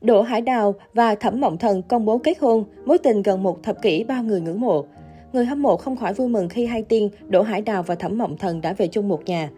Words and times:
Đỗ 0.00 0.22
Hải 0.22 0.40
Đào 0.40 0.74
và 0.94 1.14
Thẩm 1.14 1.40
Mộng 1.40 1.58
Thần 1.58 1.82
công 1.82 2.04
bố 2.04 2.18
kết 2.18 2.38
hôn, 2.38 2.64
mối 2.84 2.98
tình 2.98 3.22
gần 3.22 3.42
một 3.42 3.62
thập 3.62 3.82
kỷ 3.82 4.04
bao 4.04 4.22
người 4.22 4.40
ngưỡng 4.40 4.60
mộ. 4.60 4.84
Người 5.32 5.44
hâm 5.44 5.62
mộ 5.62 5.76
không 5.76 5.96
khỏi 5.96 6.14
vui 6.14 6.28
mừng 6.28 6.48
khi 6.48 6.66
hai 6.66 6.82
tiên 6.82 7.10
Đỗ 7.28 7.42
Hải 7.42 7.60
Đào 7.60 7.82
và 7.82 7.94
Thẩm 7.94 8.18
Mộng 8.18 8.36
Thần 8.36 8.60
đã 8.60 8.72
về 8.72 8.86
chung 8.86 9.08
một 9.08 9.24
nhà. 9.24 9.50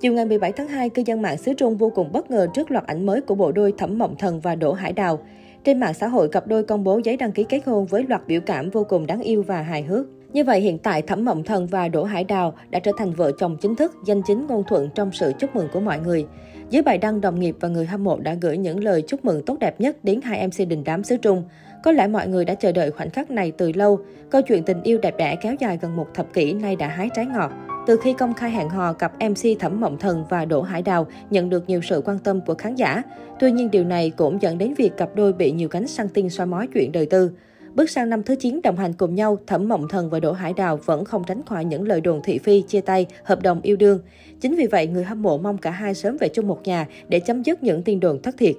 Chiều 0.00 0.12
ngày 0.12 0.24
17 0.24 0.52
tháng 0.52 0.68
2, 0.68 0.90
cư 0.90 1.02
dân 1.06 1.22
mạng 1.22 1.36
xứ 1.36 1.54
Trung 1.54 1.76
vô 1.76 1.92
cùng 1.94 2.12
bất 2.12 2.30
ngờ 2.30 2.46
trước 2.54 2.70
loạt 2.70 2.86
ảnh 2.86 3.06
mới 3.06 3.20
của 3.20 3.34
bộ 3.34 3.52
đôi 3.52 3.72
Thẩm 3.78 3.98
Mộng 3.98 4.14
Thần 4.18 4.40
và 4.40 4.54
Đỗ 4.54 4.72
Hải 4.72 4.92
Đào. 4.92 5.18
Trên 5.64 5.80
mạng 5.80 5.94
xã 5.94 6.08
hội, 6.08 6.28
cặp 6.28 6.46
đôi 6.46 6.62
công 6.62 6.84
bố 6.84 7.00
giấy 7.04 7.16
đăng 7.16 7.32
ký 7.32 7.44
kết 7.44 7.60
hôn 7.66 7.86
với 7.86 8.04
loạt 8.08 8.26
biểu 8.26 8.40
cảm 8.40 8.70
vô 8.70 8.84
cùng 8.88 9.06
đáng 9.06 9.20
yêu 9.20 9.42
và 9.46 9.62
hài 9.62 9.82
hước. 9.82 10.06
Như 10.32 10.44
vậy, 10.44 10.60
hiện 10.60 10.78
tại 10.78 11.02
Thẩm 11.02 11.24
Mộng 11.24 11.44
Thần 11.44 11.66
và 11.66 11.88
Đỗ 11.88 12.04
Hải 12.04 12.24
Đào 12.24 12.54
đã 12.70 12.78
trở 12.78 12.92
thành 12.98 13.12
vợ 13.12 13.32
chồng 13.38 13.56
chính 13.60 13.76
thức, 13.76 13.94
danh 14.06 14.22
chính 14.26 14.46
ngôn 14.46 14.64
thuận 14.68 14.88
trong 14.94 15.12
sự 15.12 15.32
chúc 15.38 15.56
mừng 15.56 15.68
của 15.72 15.80
mọi 15.80 15.98
người. 16.00 16.26
Dưới 16.70 16.82
bài 16.82 16.98
đăng, 16.98 17.20
đồng 17.20 17.40
nghiệp 17.40 17.56
và 17.60 17.68
người 17.68 17.86
hâm 17.86 18.04
mộ 18.04 18.18
đã 18.18 18.34
gửi 18.40 18.58
những 18.58 18.84
lời 18.84 19.02
chúc 19.02 19.24
mừng 19.24 19.42
tốt 19.42 19.58
đẹp 19.60 19.80
nhất 19.80 19.96
đến 20.02 20.20
hai 20.20 20.46
MC 20.46 20.68
đình 20.68 20.84
đám 20.84 21.04
xứ 21.04 21.16
Trung. 21.16 21.42
Có 21.84 21.92
lẽ 21.92 22.06
mọi 22.06 22.28
người 22.28 22.44
đã 22.44 22.54
chờ 22.54 22.72
đợi 22.72 22.90
khoảnh 22.90 23.10
khắc 23.10 23.30
này 23.30 23.52
từ 23.58 23.72
lâu. 23.72 23.98
Câu 24.30 24.42
chuyện 24.42 24.62
tình 24.62 24.82
yêu 24.82 24.98
đẹp 24.98 25.14
đẽ 25.18 25.36
kéo 25.42 25.54
dài 25.60 25.78
gần 25.82 25.96
một 25.96 26.06
thập 26.14 26.32
kỷ 26.32 26.52
nay 26.52 26.76
đã 26.76 26.88
hái 26.88 27.08
trái 27.14 27.26
ngọt. 27.26 27.52
Từ 27.86 27.96
khi 27.96 28.12
công 28.12 28.34
khai 28.34 28.50
hẹn 28.50 28.68
hò, 28.68 28.92
cặp 28.92 29.12
MC 29.20 29.58
Thẩm 29.60 29.80
Mộng 29.80 29.98
Thần 29.98 30.24
và 30.28 30.44
Đỗ 30.44 30.62
Hải 30.62 30.82
Đào 30.82 31.06
nhận 31.30 31.50
được 31.50 31.68
nhiều 31.68 31.80
sự 31.82 32.02
quan 32.04 32.18
tâm 32.18 32.40
của 32.40 32.54
khán 32.54 32.74
giả. 32.74 33.02
Tuy 33.38 33.52
nhiên 33.52 33.70
điều 33.70 33.84
này 33.84 34.10
cũng 34.10 34.42
dẫn 34.42 34.58
đến 34.58 34.74
việc 34.74 34.96
cặp 34.96 35.14
đôi 35.14 35.32
bị 35.32 35.52
nhiều 35.52 35.68
cánh 35.68 35.86
săn 35.86 36.08
tin 36.08 36.30
soi 36.30 36.46
mói 36.46 36.66
chuyện 36.74 36.92
đời 36.92 37.06
tư. 37.06 37.30
Bước 37.76 37.90
sang 37.90 38.10
năm 38.10 38.22
thứ 38.22 38.34
9 38.36 38.60
đồng 38.62 38.76
hành 38.76 38.92
cùng 38.92 39.14
nhau, 39.14 39.38
Thẩm 39.46 39.68
Mộng 39.68 39.88
Thần 39.88 40.10
và 40.10 40.20
Đỗ 40.20 40.32
Hải 40.32 40.52
Đào 40.52 40.76
vẫn 40.76 41.04
không 41.04 41.24
tránh 41.26 41.42
khỏi 41.46 41.64
những 41.64 41.88
lời 41.88 42.00
đồn 42.00 42.20
thị 42.24 42.38
phi, 42.38 42.62
chia 42.62 42.80
tay, 42.80 43.06
hợp 43.24 43.42
đồng 43.42 43.60
yêu 43.62 43.76
đương. 43.76 44.00
Chính 44.40 44.56
vì 44.56 44.66
vậy, 44.66 44.86
người 44.86 45.04
hâm 45.04 45.22
mộ 45.22 45.38
mong 45.38 45.58
cả 45.58 45.70
hai 45.70 45.94
sớm 45.94 46.16
về 46.20 46.28
chung 46.28 46.48
một 46.48 46.60
nhà 46.64 46.86
để 47.08 47.20
chấm 47.20 47.42
dứt 47.42 47.62
những 47.62 47.82
tin 47.82 48.00
đồn 48.00 48.22
thất 48.22 48.36
thiệt. 48.38 48.54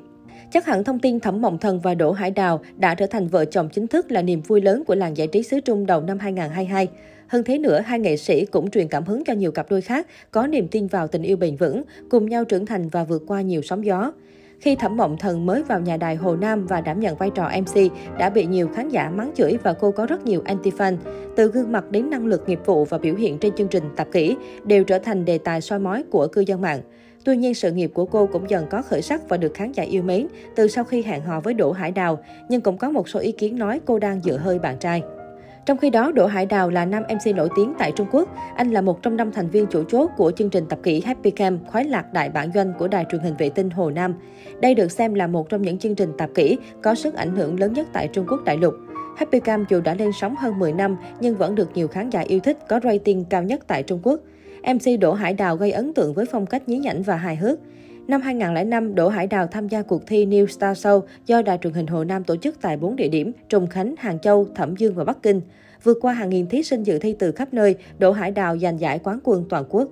Chắc 0.51 0.65
hẳn 0.65 0.83
thông 0.83 0.99
tin 0.99 1.19
Thẩm 1.19 1.41
Mộng 1.41 1.57
Thần 1.57 1.79
và 1.79 1.95
Đỗ 1.95 2.11
Hải 2.11 2.31
Đào 2.31 2.61
đã 2.77 2.95
trở 2.95 3.05
thành 3.07 3.27
vợ 3.27 3.45
chồng 3.45 3.69
chính 3.69 3.87
thức 3.87 4.11
là 4.11 4.21
niềm 4.21 4.41
vui 4.41 4.61
lớn 4.61 4.83
của 4.87 4.95
làng 4.95 5.17
giải 5.17 5.27
trí 5.27 5.43
xứ 5.43 5.59
Trung 5.59 5.85
đầu 5.85 6.01
năm 6.01 6.19
2022. 6.19 6.87
Hơn 7.27 7.43
thế 7.43 7.57
nữa, 7.57 7.81
hai 7.85 7.99
nghệ 7.99 8.17
sĩ 8.17 8.45
cũng 8.45 8.71
truyền 8.71 8.87
cảm 8.87 9.03
hứng 9.03 9.23
cho 9.23 9.33
nhiều 9.33 9.51
cặp 9.51 9.69
đôi 9.69 9.81
khác 9.81 10.07
có 10.31 10.47
niềm 10.47 10.67
tin 10.67 10.87
vào 10.87 11.07
tình 11.07 11.21
yêu 11.21 11.37
bền 11.37 11.55
vững, 11.55 11.83
cùng 12.09 12.29
nhau 12.29 12.45
trưởng 12.45 12.65
thành 12.65 12.89
và 12.89 13.03
vượt 13.03 13.23
qua 13.27 13.41
nhiều 13.41 13.61
sóng 13.61 13.85
gió. 13.85 14.11
Khi 14.59 14.75
Thẩm 14.75 14.97
Mộng 14.97 15.17
Thần 15.17 15.45
mới 15.45 15.63
vào 15.63 15.79
nhà 15.79 15.97
đài 15.97 16.15
Hồ 16.15 16.35
Nam 16.35 16.65
và 16.65 16.81
đảm 16.81 16.99
nhận 16.99 17.15
vai 17.15 17.29
trò 17.29 17.49
MC, 17.61 17.91
đã 18.17 18.29
bị 18.29 18.45
nhiều 18.45 18.67
khán 18.67 18.89
giả 18.89 19.09
mắng 19.09 19.31
chửi 19.35 19.57
và 19.63 19.73
cô 19.73 19.91
có 19.91 20.05
rất 20.05 20.25
nhiều 20.25 20.43
anti-fan. 20.45 20.97
Từ 21.35 21.51
gương 21.51 21.71
mặt 21.71 21.91
đến 21.91 22.09
năng 22.09 22.25
lực 22.25 22.43
nghiệp 22.47 22.59
vụ 22.65 22.85
và 22.85 22.97
biểu 22.97 23.15
hiện 23.15 23.37
trên 23.37 23.55
chương 23.55 23.67
trình 23.67 23.83
tạp 23.95 24.11
kỹ 24.11 24.37
đều 24.63 24.83
trở 24.83 24.99
thành 24.99 25.25
đề 25.25 25.37
tài 25.37 25.61
soi 25.61 25.79
mói 25.79 26.03
của 26.11 26.27
cư 26.27 26.41
dân 26.41 26.61
mạng. 26.61 26.81
Tuy 27.23 27.37
nhiên, 27.37 27.53
sự 27.53 27.71
nghiệp 27.71 27.91
của 27.93 28.05
cô 28.05 28.25
cũng 28.25 28.49
dần 28.49 28.65
có 28.69 28.81
khởi 28.81 29.01
sắc 29.01 29.29
và 29.29 29.37
được 29.37 29.53
khán 29.53 29.71
giả 29.71 29.83
yêu 29.83 30.03
mến 30.03 30.27
từ 30.55 30.67
sau 30.67 30.83
khi 30.83 31.03
hẹn 31.03 31.21
hò 31.21 31.39
với 31.39 31.53
Đỗ 31.53 31.71
Hải 31.71 31.91
Đào, 31.91 32.19
nhưng 32.49 32.61
cũng 32.61 32.77
có 32.77 32.89
một 32.89 33.09
số 33.09 33.19
ý 33.19 33.31
kiến 33.31 33.59
nói 33.59 33.81
cô 33.85 33.99
đang 33.99 34.21
dựa 34.21 34.37
hơi 34.37 34.59
bạn 34.59 34.77
trai. 34.77 35.01
Trong 35.67 35.77
khi 35.77 35.89
đó, 35.89 36.11
Đỗ 36.11 36.25
Hải 36.25 36.45
Đào 36.45 36.69
là 36.69 36.85
nam 36.85 37.03
MC 37.03 37.35
nổi 37.35 37.49
tiếng 37.55 37.73
tại 37.79 37.91
Trung 37.91 38.07
Quốc. 38.11 38.29
Anh 38.55 38.71
là 38.71 38.81
một 38.81 39.01
trong 39.01 39.17
năm 39.17 39.31
thành 39.31 39.49
viên 39.49 39.65
chủ 39.65 39.83
chốt 39.83 40.11
của 40.17 40.31
chương 40.31 40.49
trình 40.49 40.65
tập 40.69 40.79
kỹ 40.83 41.01
Happy 41.05 41.31
Cam 41.31 41.59
khoái 41.65 41.83
lạc 41.83 42.13
đại 42.13 42.29
bản 42.29 42.51
doanh 42.53 42.73
của 42.79 42.87
đài 42.87 43.05
truyền 43.11 43.21
hình 43.21 43.35
vệ 43.37 43.49
tinh 43.49 43.69
Hồ 43.69 43.89
Nam. 43.89 44.15
Đây 44.61 44.75
được 44.75 44.91
xem 44.91 45.13
là 45.13 45.27
một 45.27 45.49
trong 45.49 45.61
những 45.61 45.77
chương 45.77 45.95
trình 45.95 46.11
tạp 46.17 46.29
kỹ 46.35 46.57
có 46.83 46.95
sức 46.95 47.15
ảnh 47.15 47.35
hưởng 47.35 47.59
lớn 47.59 47.73
nhất 47.73 47.87
tại 47.93 48.07
Trung 48.07 48.25
Quốc 48.29 48.43
đại 48.45 48.57
lục. 48.57 48.73
Happy 49.17 49.39
Cam 49.39 49.65
dù 49.69 49.81
đã 49.81 49.93
lên 49.93 50.11
sóng 50.13 50.35
hơn 50.35 50.59
10 50.59 50.73
năm 50.73 50.97
nhưng 51.19 51.35
vẫn 51.35 51.55
được 51.55 51.69
nhiều 51.73 51.87
khán 51.87 52.09
giả 52.09 52.19
yêu 52.19 52.39
thích, 52.39 52.57
có 52.69 52.79
rating 52.83 53.25
cao 53.25 53.43
nhất 53.43 53.59
tại 53.67 53.83
Trung 53.83 53.99
Quốc. 54.03 54.19
MC 54.63 54.99
Đỗ 54.99 55.13
Hải 55.13 55.33
Đào 55.33 55.55
gây 55.55 55.71
ấn 55.71 55.93
tượng 55.93 56.13
với 56.13 56.25
phong 56.31 56.45
cách 56.45 56.69
nhí 56.69 56.77
nhảnh 56.77 57.03
và 57.03 57.15
hài 57.15 57.35
hước. 57.35 57.59
Năm 58.07 58.21
2005, 58.21 58.95
Đỗ 58.95 59.09
Hải 59.09 59.27
Đào 59.27 59.47
tham 59.47 59.67
gia 59.67 59.81
cuộc 59.81 60.07
thi 60.07 60.25
New 60.25 60.45
Star 60.45 60.85
Show 60.85 61.01
do 61.25 61.41
Đài 61.41 61.57
truyền 61.57 61.73
hình 61.73 61.87
Hồ 61.87 62.03
Nam 62.03 62.23
tổ 62.23 62.35
chức 62.35 62.61
tại 62.61 62.77
4 62.77 62.95
địa 62.95 63.07
điểm 63.07 63.31
Trùng 63.49 63.67
Khánh, 63.67 63.95
Hàng 63.97 64.19
Châu, 64.19 64.47
Thẩm 64.55 64.75
Dương 64.75 64.95
và 64.95 65.03
Bắc 65.03 65.23
Kinh. 65.23 65.41
Vượt 65.83 65.97
qua 66.01 66.13
hàng 66.13 66.29
nghìn 66.29 66.47
thí 66.47 66.63
sinh 66.63 66.83
dự 66.83 66.99
thi 66.99 67.15
từ 67.19 67.31
khắp 67.31 67.53
nơi, 67.53 67.75
Đỗ 67.99 68.11
Hải 68.11 68.31
Đào 68.31 68.57
giành 68.57 68.79
giải 68.79 68.99
quán 68.99 69.19
quân 69.23 69.45
toàn 69.49 69.63
quốc. 69.69 69.89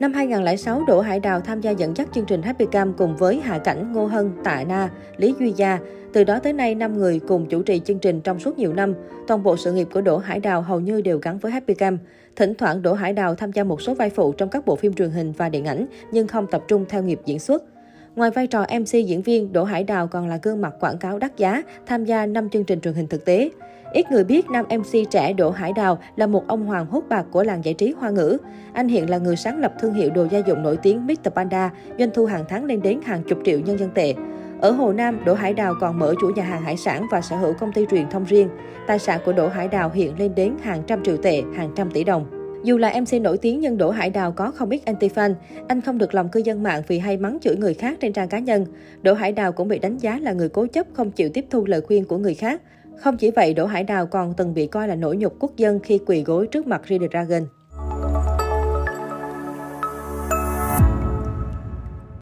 Năm 0.00 0.12
2006, 0.12 0.84
Đỗ 0.86 1.00
Hải 1.00 1.20
Đào 1.20 1.40
tham 1.40 1.60
gia 1.60 1.70
dẫn 1.70 1.96
dắt 1.96 2.08
chương 2.14 2.24
trình 2.24 2.42
Happy 2.42 2.66
Cam 2.72 2.92
cùng 2.92 3.16
với 3.16 3.40
Hạ 3.40 3.58
Cảnh, 3.58 3.92
Ngô 3.92 4.06
Hân, 4.06 4.30
Tạ 4.44 4.64
Na, 4.68 4.90
Lý 5.16 5.34
Duy 5.38 5.52
Gia. 5.56 5.78
Từ 6.12 6.24
đó 6.24 6.38
tới 6.38 6.52
nay, 6.52 6.74
5 6.74 6.98
người 6.98 7.20
cùng 7.28 7.46
chủ 7.48 7.62
trì 7.62 7.80
chương 7.80 7.98
trình 7.98 8.20
trong 8.20 8.40
suốt 8.40 8.58
nhiều 8.58 8.72
năm. 8.72 8.94
Toàn 9.26 9.42
bộ 9.42 9.56
sự 9.56 9.72
nghiệp 9.72 9.88
của 9.92 10.00
Đỗ 10.00 10.18
Hải 10.18 10.40
Đào 10.40 10.62
hầu 10.62 10.80
như 10.80 11.00
đều 11.00 11.18
gắn 11.18 11.38
với 11.38 11.52
Happy 11.52 11.74
Cam. 11.74 11.98
Thỉnh 12.36 12.54
thoảng, 12.54 12.82
Đỗ 12.82 12.92
Hải 12.92 13.12
Đào 13.12 13.34
tham 13.34 13.52
gia 13.52 13.64
một 13.64 13.82
số 13.82 13.94
vai 13.94 14.10
phụ 14.10 14.32
trong 14.32 14.48
các 14.48 14.66
bộ 14.66 14.76
phim 14.76 14.94
truyền 14.94 15.10
hình 15.10 15.32
và 15.32 15.48
điện 15.48 15.64
ảnh, 15.64 15.86
nhưng 16.12 16.26
không 16.26 16.46
tập 16.46 16.64
trung 16.68 16.84
theo 16.88 17.02
nghiệp 17.02 17.20
diễn 17.24 17.38
xuất. 17.38 17.62
Ngoài 18.16 18.30
vai 18.30 18.46
trò 18.46 18.66
MC 18.80 18.92
diễn 18.92 19.22
viên, 19.22 19.52
Đỗ 19.52 19.64
Hải 19.64 19.84
Đào 19.84 20.06
còn 20.06 20.28
là 20.28 20.38
gương 20.42 20.60
mặt 20.60 20.74
quảng 20.80 20.98
cáo 20.98 21.18
đắt 21.18 21.36
giá, 21.36 21.62
tham 21.86 22.04
gia 22.04 22.26
5 22.26 22.48
chương 22.48 22.64
trình 22.64 22.80
truyền 22.80 22.94
hình 22.94 23.06
thực 23.06 23.24
tế. 23.24 23.50
Ít 23.96 24.10
người 24.10 24.24
biết 24.24 24.50
nam 24.50 24.64
MC 24.78 25.10
trẻ 25.10 25.32
Đỗ 25.32 25.50
Hải 25.50 25.72
Đào 25.72 25.98
là 26.16 26.26
một 26.26 26.44
ông 26.46 26.66
hoàng 26.66 26.86
hốt 26.86 27.02
bạc 27.08 27.26
của 27.30 27.42
làng 27.42 27.64
giải 27.64 27.74
trí 27.74 27.94
hoa 27.98 28.10
ngữ. 28.10 28.38
Anh 28.72 28.88
hiện 28.88 29.10
là 29.10 29.18
người 29.18 29.36
sáng 29.36 29.58
lập 29.58 29.72
thương 29.80 29.94
hiệu 29.94 30.10
đồ 30.10 30.26
gia 30.30 30.38
dụng 30.38 30.62
nổi 30.62 30.76
tiếng 30.76 31.06
Mr. 31.06 31.28
Panda, 31.34 31.70
doanh 31.98 32.10
thu 32.14 32.26
hàng 32.26 32.44
tháng 32.48 32.64
lên 32.64 32.82
đến 32.82 33.00
hàng 33.04 33.22
chục 33.28 33.38
triệu 33.44 33.60
nhân 33.60 33.78
dân 33.78 33.90
tệ. 33.94 34.14
Ở 34.60 34.70
Hồ 34.70 34.92
Nam, 34.92 35.24
Đỗ 35.24 35.34
Hải 35.34 35.54
Đào 35.54 35.74
còn 35.80 35.98
mở 35.98 36.14
chủ 36.20 36.30
nhà 36.36 36.42
hàng 36.42 36.62
hải 36.62 36.76
sản 36.76 37.06
và 37.10 37.20
sở 37.20 37.36
hữu 37.36 37.52
công 37.52 37.72
ty 37.72 37.86
truyền 37.90 38.10
thông 38.10 38.24
riêng. 38.24 38.48
Tài 38.86 38.98
sản 38.98 39.20
của 39.24 39.32
Đỗ 39.32 39.48
Hải 39.48 39.68
Đào 39.68 39.90
hiện 39.94 40.18
lên 40.18 40.34
đến 40.34 40.54
hàng 40.62 40.82
trăm 40.86 41.04
triệu 41.04 41.16
tệ, 41.16 41.42
hàng 41.54 41.70
trăm 41.76 41.90
tỷ 41.90 42.04
đồng. 42.04 42.26
Dù 42.64 42.78
là 42.78 43.00
MC 43.00 43.22
nổi 43.22 43.38
tiếng 43.38 43.60
nhưng 43.60 43.78
Đỗ 43.78 43.90
Hải 43.90 44.10
Đào 44.10 44.32
có 44.32 44.50
không 44.50 44.70
ít 44.70 44.80
anti-fan. 44.86 45.34
Anh 45.68 45.80
không 45.80 45.98
được 45.98 46.14
lòng 46.14 46.28
cư 46.28 46.40
dân 46.40 46.62
mạng 46.62 46.82
vì 46.88 46.98
hay 46.98 47.16
mắng 47.16 47.38
chửi 47.40 47.56
người 47.56 47.74
khác 47.74 47.98
trên 48.00 48.12
trang 48.12 48.28
cá 48.28 48.38
nhân. 48.38 48.66
Đỗ 49.02 49.14
Hải 49.14 49.32
Đào 49.32 49.52
cũng 49.52 49.68
bị 49.68 49.78
đánh 49.78 49.98
giá 49.98 50.18
là 50.18 50.32
người 50.32 50.48
cố 50.48 50.66
chấp 50.66 50.86
không 50.92 51.10
chịu 51.10 51.28
tiếp 51.34 51.44
thu 51.50 51.66
lời 51.66 51.80
khuyên 51.80 52.04
của 52.04 52.18
người 52.18 52.34
khác. 52.34 52.62
Không 52.98 53.16
chỉ 53.16 53.30
vậy, 53.30 53.54
Đỗ 53.54 53.66
Hải 53.66 53.84
Đào 53.84 54.06
còn 54.06 54.34
từng 54.36 54.54
bị 54.54 54.66
coi 54.66 54.88
là 54.88 54.94
nỗi 54.94 55.16
nhục 55.16 55.36
quốc 55.38 55.56
dân 55.56 55.80
khi 55.80 56.00
quỳ 56.06 56.22
gối 56.22 56.46
trước 56.46 56.66
mặt 56.66 56.82
Red 56.88 57.02
Dragon. 57.10 57.46